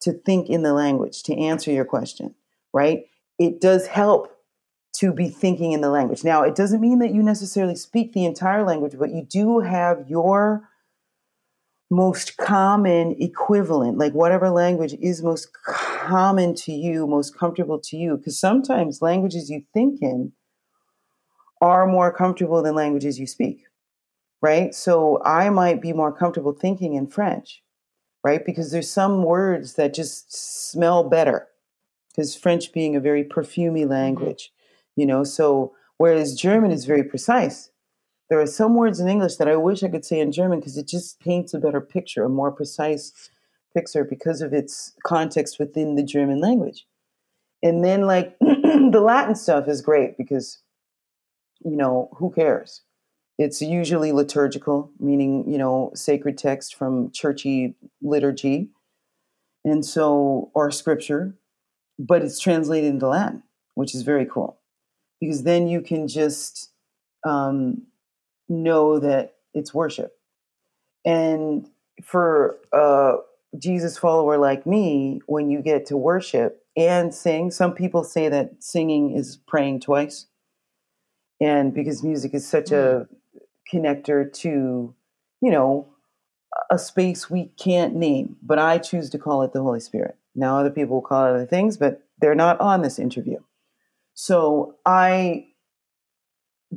[0.00, 2.34] to think in the language to answer your question,
[2.72, 3.04] right?
[3.38, 4.34] It does help
[4.94, 6.24] to be thinking in the language.
[6.24, 10.08] Now, it doesn't mean that you necessarily speak the entire language, but you do have
[10.08, 10.68] your
[11.90, 18.16] most common equivalent, like whatever language is most common to you, most comfortable to you.
[18.16, 20.32] Because sometimes languages you think in
[21.60, 23.62] are more comfortable than languages you speak,
[24.42, 24.74] right?
[24.74, 27.62] So I might be more comfortable thinking in French,
[28.28, 28.44] right?
[28.44, 31.48] Because there's some words that just smell better.
[32.10, 33.90] Because French being a very perfumey mm-hmm.
[33.90, 34.52] language,
[34.96, 37.70] you know, so whereas German is very precise.
[38.28, 40.76] There are some words in English that I wish I could say in German because
[40.76, 43.30] it just paints a better picture, a more precise
[43.74, 46.84] picture because of its context within the German language.
[47.62, 50.58] And then, like, the Latin stuff is great because,
[51.64, 52.82] you know, who cares?
[53.38, 58.70] It's usually liturgical, meaning, you know, sacred text from churchy liturgy.
[59.64, 61.36] And so, or scripture,
[61.98, 63.42] but it's translated into Latin,
[63.74, 64.58] which is very cool
[65.20, 66.70] because then you can just
[67.26, 67.82] um,
[68.48, 70.12] know that it's worship.
[71.04, 71.68] And
[72.02, 73.16] for a
[73.58, 78.62] Jesus follower like me, when you get to worship and sing, some people say that
[78.62, 80.26] singing is praying twice.
[81.40, 83.08] And because music is such a
[83.72, 84.94] connector to,
[85.40, 85.88] you know,
[86.70, 90.16] a space we can't name, but I choose to call it the Holy Spirit.
[90.34, 93.38] Now, other people will call it other things, but They're not on this interview.
[94.14, 95.48] So I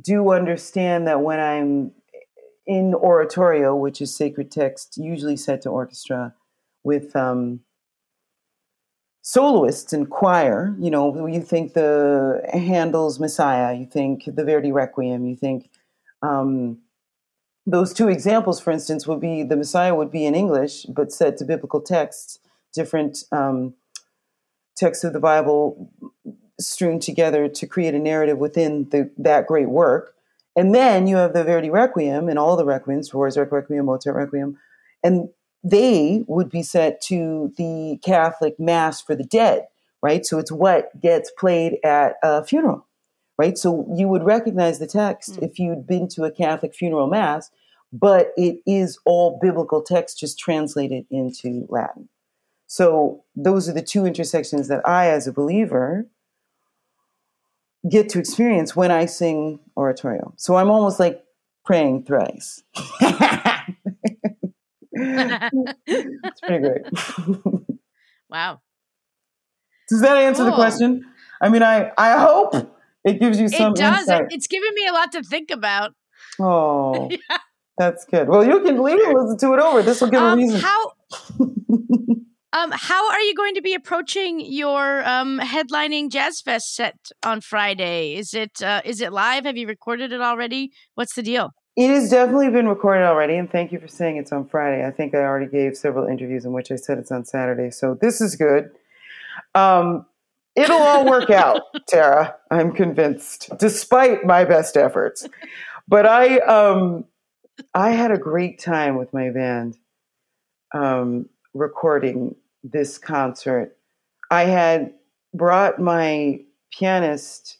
[0.00, 1.92] do understand that when I'm
[2.66, 6.34] in oratorio, which is sacred text, usually set to orchestra
[6.84, 7.60] with um,
[9.22, 15.26] soloists and choir, you know, you think the Handel's Messiah, you think the Verdi Requiem,
[15.26, 15.70] you think
[16.22, 16.78] um,
[17.66, 21.36] those two examples, for instance, would be the Messiah would be in English, but set
[21.38, 22.38] to biblical texts,
[22.74, 23.74] different um,
[24.76, 25.90] texts of the Bible
[26.58, 30.14] strewn together to create a narrative within the, that great work.
[30.54, 34.58] And then you have the Verdi Requiem and all the requiems, Dvorak Requiem, Mozart Requiem,
[35.02, 35.28] and
[35.64, 39.66] they would be set to the Catholic Mass for the dead,
[40.02, 40.26] right?
[40.26, 42.86] So it's what gets played at a funeral,
[43.42, 43.58] right?
[43.58, 45.42] So you would recognize the text mm.
[45.42, 47.50] if you'd been to a Catholic funeral Mass,
[47.92, 52.08] but it is all biblical text just translated into Latin.
[52.68, 56.06] So those are the two intersections that I, as a believer,
[57.90, 60.34] get to experience when I sing oratorio.
[60.36, 61.24] So I'm almost like
[61.64, 62.62] praying thrice.
[64.92, 66.82] it's pretty great.
[68.30, 68.60] wow.
[69.88, 70.50] Does that answer cool.
[70.50, 71.04] the question?
[71.40, 72.54] I mean, I I hope
[73.04, 73.72] it gives you some.
[73.72, 74.00] It does.
[74.00, 74.26] Insight.
[74.30, 75.92] It's given me a lot to think about.
[76.40, 77.38] Oh, yeah.
[77.78, 78.28] that's good.
[78.28, 79.82] Well, you can leave and listen to it over.
[79.82, 80.60] This will give um, a reason.
[80.60, 80.92] How?
[82.54, 87.40] Um, how are you going to be approaching your um, headlining Jazz Fest set on
[87.40, 88.14] Friday?
[88.14, 89.46] Is it uh, is it live?
[89.46, 90.70] Have you recorded it already?
[90.94, 91.54] What's the deal?
[91.76, 94.86] It has definitely been recorded already, and thank you for saying it's on Friday.
[94.86, 97.96] I think I already gave several interviews in which I said it's on Saturday, so
[97.98, 98.70] this is good.
[99.54, 100.04] Um,
[100.56, 102.36] it'll all work out, Tara.
[102.50, 105.26] I'm convinced, despite my best efforts.
[105.88, 107.04] But I, um,
[107.74, 109.76] I had a great time with my band
[110.74, 113.76] um, recording this concert.
[114.30, 114.94] I had
[115.34, 116.40] brought my
[116.72, 117.58] pianist,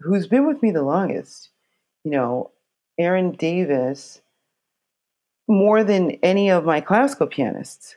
[0.00, 1.50] who's been with me the longest,
[2.04, 2.52] you know,
[2.98, 4.20] Aaron Davis
[5.48, 7.96] more than any of my classical pianists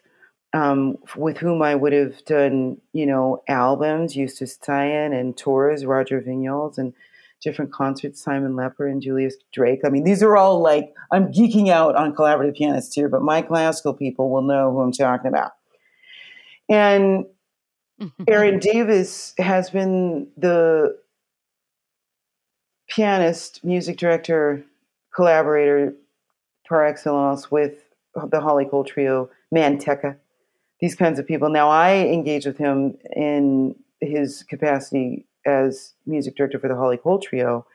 [0.54, 6.22] um, with whom I would have done, you know, albums, Justus Zeyen and tours, Roger
[6.22, 6.94] Vignoles and
[7.42, 9.82] different concerts, Simon Lepper and Julius Drake.
[9.84, 13.42] I mean, these are all like, I'm geeking out on collaborative pianists here, but my
[13.42, 15.54] classical people will know who I'm talking about.
[16.70, 17.26] And
[18.28, 20.98] Aaron Davis has been the
[22.90, 24.64] pianist, music director,
[25.16, 25.94] collaborator
[26.68, 27.84] par excellence with
[28.30, 30.18] the Holly Cole Trio, Manteca,
[30.82, 31.49] these kinds of people.
[31.49, 37.19] Now, I engage with him in his capacity as music director for the Holly Cole
[37.19, 37.65] Trio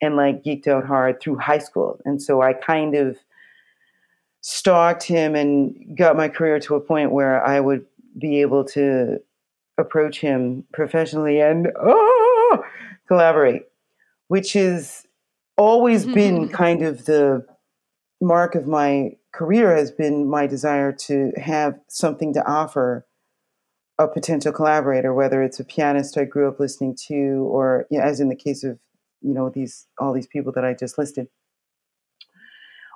[0.00, 2.00] and like geeked out hard through high school.
[2.04, 3.18] And so I kind of
[4.40, 7.86] stalked him and got my career to a point where I would
[8.18, 9.20] be able to
[9.78, 12.64] approach him professionally and oh,
[13.08, 13.62] collaborate,
[14.28, 15.06] which has
[15.56, 16.14] always mm-hmm.
[16.14, 17.46] been kind of the
[18.20, 23.04] mark of my career has been my desire to have something to offer
[23.98, 28.04] a potential collaborator, whether it's a pianist I grew up listening to, or you know,
[28.04, 28.78] as in the case of
[29.20, 31.28] you know these all these people that I just listed,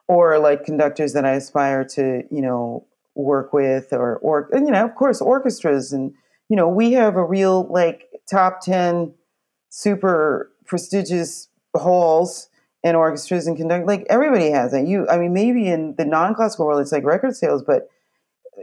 [0.07, 4.73] or like conductors that I aspire to you know work with, or or and, you
[4.73, 6.13] know of course orchestras, and
[6.49, 9.15] you know we have a real like top ten
[9.71, 12.49] super prestigious halls
[12.85, 14.87] and orchestras and conduct like everybody has it.
[14.87, 17.89] You, I mean, maybe in the non-classical world it's like record sales, but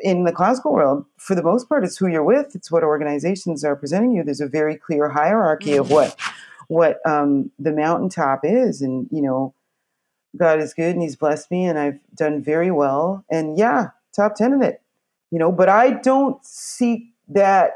[0.03, 2.55] in the classical world, for the most part, it's who you're with.
[2.55, 4.23] It's what organizations are presenting you.
[4.23, 6.19] There's a very clear hierarchy of what
[6.67, 9.53] what um, the mountaintop is, and you know,
[10.35, 13.23] God is good, and He's blessed me, and I've done very well.
[13.29, 14.81] And yeah, top ten in it,
[15.31, 15.51] you know.
[15.51, 17.71] But I don't seek that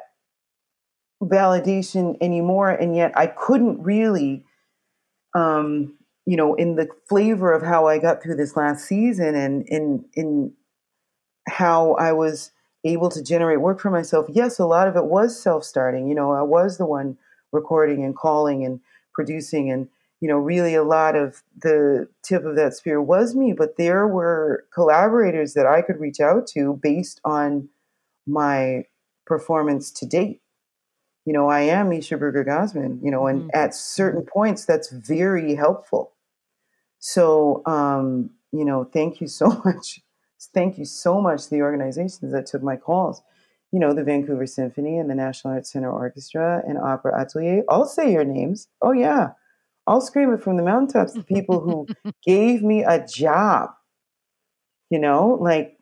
[1.21, 4.43] validation anymore, and yet I couldn't really
[5.33, 5.93] um,
[6.29, 10.05] you know, in the flavor of how I got through this last season and in
[10.13, 10.53] in
[11.47, 12.51] how I was
[12.83, 14.27] able to generate work for myself.
[14.29, 16.07] Yes, a lot of it was self-starting.
[16.07, 17.17] You know, I was the one
[17.51, 18.79] recording and calling and
[19.11, 19.89] producing and
[20.21, 24.05] you know, really a lot of the tip of that spear was me, but there
[24.05, 27.69] were collaborators that I could reach out to based on
[28.27, 28.83] my
[29.25, 30.41] performance to date
[31.29, 33.49] you know, I am Measha Brueggergosman, you know, and mm-hmm.
[33.53, 36.13] at certain points that's very helpful.
[36.99, 40.01] So, um, you know, thank you so much.
[40.53, 43.21] Thank you so much to the organizations that took my calls.
[43.71, 47.63] You know, the Vancouver Symphony and the National Arts Center Orchestra and Opera Atelier.
[47.69, 48.67] I'll say your names.
[48.81, 49.31] Oh, yeah.
[49.85, 51.13] I'll scream it from the mountaintops.
[51.13, 51.87] The people who
[52.25, 53.71] gave me a job,
[54.89, 55.77] you know, like,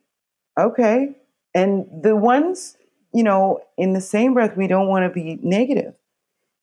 [0.58, 1.16] okay.
[1.54, 2.76] And the ones
[3.12, 5.94] you know, in the same breath, we don't want to be negative,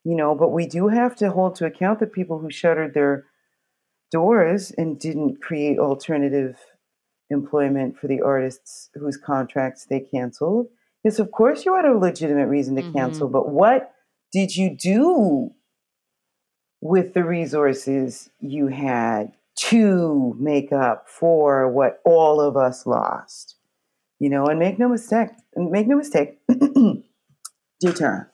[0.04, 3.26] you know, but we do have to hold to account the people who shuttered their
[4.16, 6.58] doors and didn't create alternative
[7.30, 10.68] employment for the artists whose contracts they canceled.
[11.04, 12.94] Yes, of course you had a legitimate reason to Mhm.
[12.94, 13.92] cancel, but what
[14.32, 15.52] did you do
[16.80, 19.34] with the resources you had
[19.72, 23.58] to make up for what all of us lost?
[24.20, 26.40] You know, and make no mistake, make no mistake,
[27.82, 28.30] dear Tara,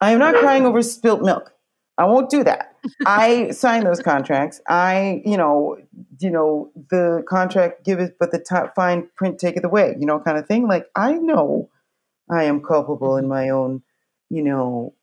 [0.00, 1.53] I am not crying over spilt milk.
[1.96, 2.76] I won't do that.
[3.06, 4.60] I signed those contracts.
[4.68, 5.78] I, you know,
[6.18, 10.06] you know, the contract give it, but the top fine print take it away, you
[10.06, 10.66] know, kind of thing.
[10.66, 11.70] Like I know
[12.30, 13.82] I am culpable in my own,
[14.28, 14.94] you know,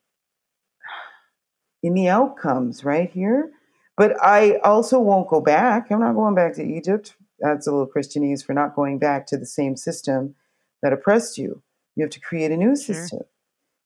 [1.82, 3.50] in the outcomes right here.
[3.96, 5.90] But I also won't go back.
[5.90, 7.14] I'm not going back to Egypt.
[7.40, 10.34] That's a little Christianese for not going back to the same system
[10.82, 11.62] that oppressed you.
[11.96, 12.94] You have to create a new Sure.
[12.94, 13.20] system.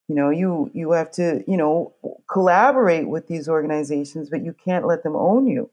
[0.08, 1.92] You know, you you have to, you know,
[2.30, 5.70] collaborate with these organizations, but you can't let them own you.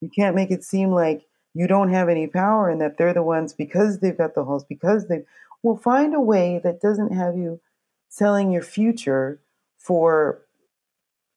[0.00, 3.22] You can't make it seem like you don't have any power and that they're the
[3.22, 5.24] ones because they've got the halls, because they
[5.62, 7.60] will find a way that doesn't have you
[8.08, 9.40] selling your future
[9.76, 10.40] for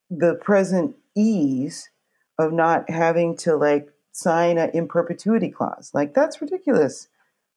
[0.09, 1.89] the present ease
[2.37, 5.91] of not having to like sign an in perpetuity clause.
[5.93, 7.07] Like that's ridiculous.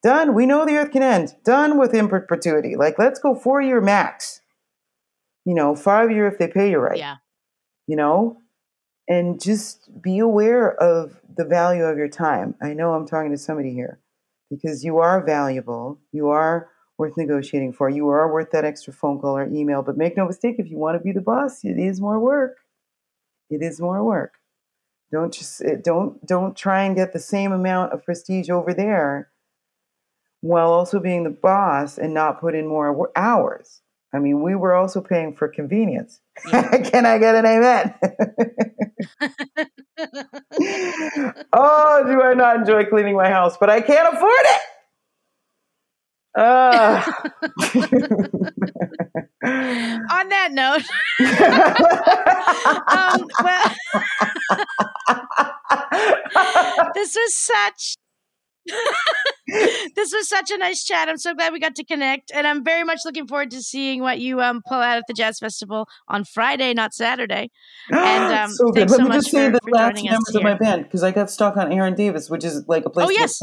[0.02, 0.34] Done.
[0.34, 1.36] We know the earth can end.
[1.44, 2.76] Done with in perpetuity.
[2.76, 4.40] Like let's go four year max.
[5.46, 7.16] You know, five year if they pay you right Yeah.
[7.86, 8.42] you know,
[9.08, 12.54] and just be aware of the value of your time.
[12.60, 14.00] I know I'm talking to somebody here
[14.50, 16.00] because you are valuable.
[16.12, 16.68] You are
[16.98, 17.88] worth negotiating for.
[17.88, 19.82] You are worth that extra phone call or email.
[19.82, 22.56] But make no mistake, if you want to be the boss, it is more work.
[23.48, 24.32] It is more work.
[25.12, 29.30] Don't just eh, don't don't try and get the same amount of prestige over there
[30.40, 33.82] while also being the boss and not put in more hours.
[34.14, 36.20] I mean, we were also paying for convenience.
[36.50, 37.92] Can I get an amen?
[41.52, 43.56] oh, do I not enjoy cleaning my house?
[43.58, 44.60] But I can't afford it.
[46.38, 47.04] Ah.
[50.10, 50.82] On that note,
[52.92, 53.74] um, well,
[56.94, 57.96] this was such.
[59.94, 61.08] this was such a nice chat.
[61.08, 64.00] I'm so glad we got to connect, and I'm very much looking forward to seeing
[64.02, 67.50] what you um, pull out at the jazz festival on Friday, not Saturday.
[67.92, 68.90] And, um, so good.
[68.90, 71.02] Let so me much just say for- the for last members of my band because
[71.02, 73.06] I got stuck on Aaron Davis, which is like a place.
[73.06, 73.40] Oh, to yes.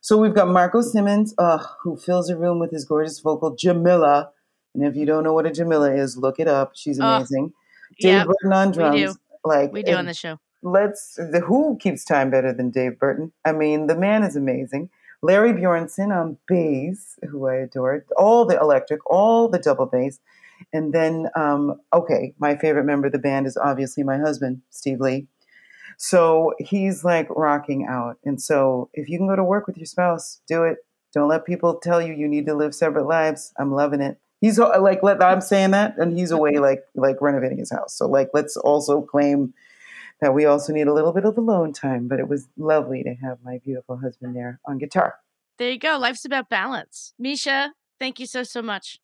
[0.00, 4.30] So we've got Marco Simmons, uh, who fills a room with his gorgeous vocal Jamila.
[4.74, 6.72] And if you don't know what a Jamila is, look it up.
[6.74, 7.52] She's Oh, amazing.
[8.00, 8.94] Dave Yep, Burton on drums.
[8.94, 9.14] we do.
[9.44, 10.38] Like we do on the show.
[10.64, 13.32] Let's the Who keeps time better than Dave Burton.
[13.44, 14.90] I mean, the man is amazing.
[15.22, 18.04] Larry Bjornson on bass, who I adore.
[18.16, 20.18] All the electric, all the double bass.
[20.72, 25.00] And then, um, okay, my favorite member of the band is obviously my husband, Steve
[25.00, 25.26] Lee.
[25.96, 28.18] So he's like rocking out.
[28.24, 30.78] And so if you can go to work with your spouse, do it.
[31.12, 33.52] Don't let people tell you you need to live separate lives.
[33.58, 34.18] I'm loving it.
[34.40, 37.94] He's like, let, I'm saying that, and he's away like like renovating his house.
[37.94, 39.54] So like, let's also claim
[40.20, 42.08] that we also need a little bit of alone time.
[42.08, 45.16] But it was lovely to have my beautiful husband there on guitar.
[45.58, 45.98] There you go.
[45.98, 47.14] Life's about balance.
[47.22, 48.98] Measha, thank you so so much.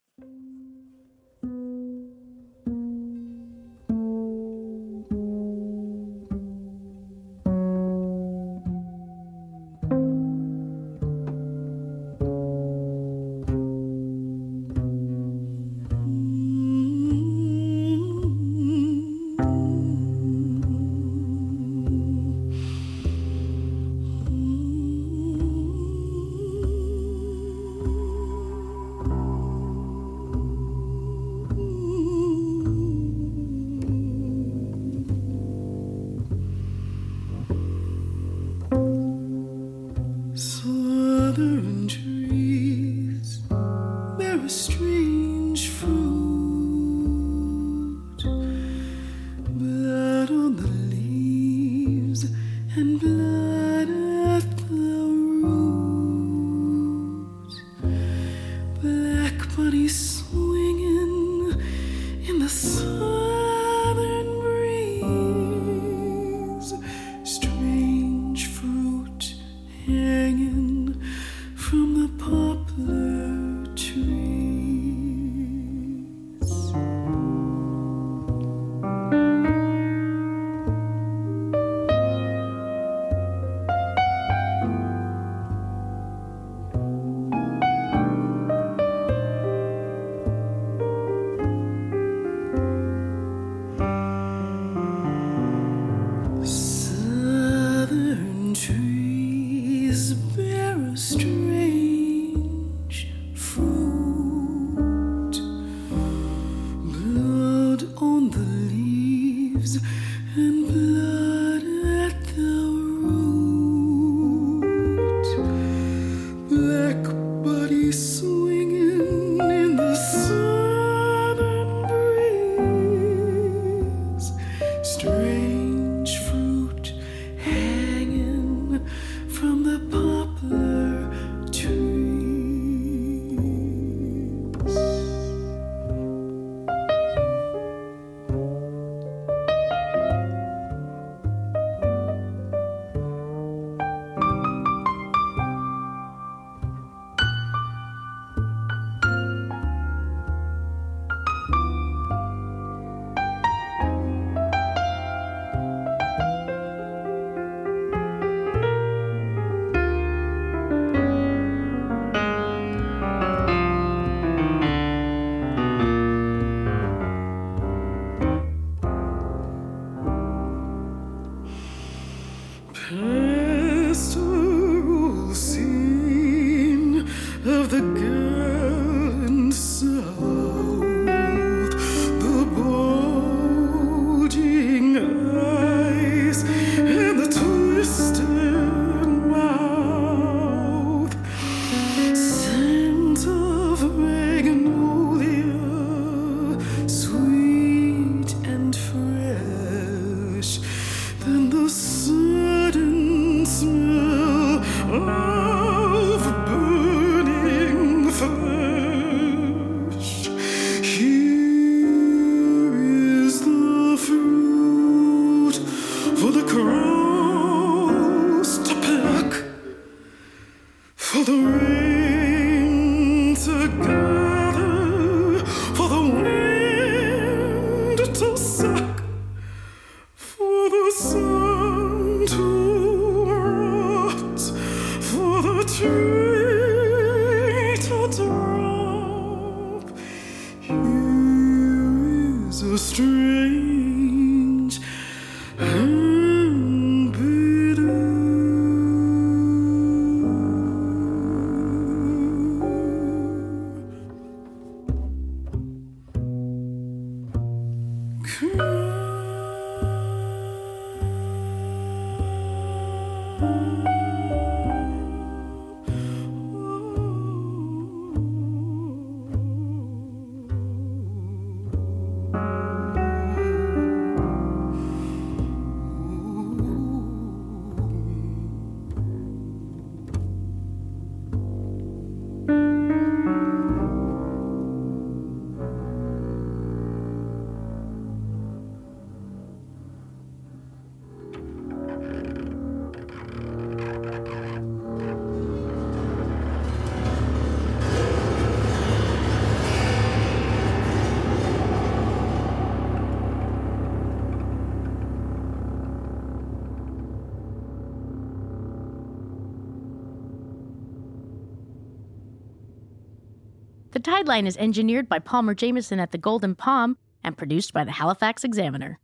[314.21, 318.45] Sideline is engineered by Palmer Jameson at the Golden Palm and produced by the Halifax
[318.45, 318.99] Examiner.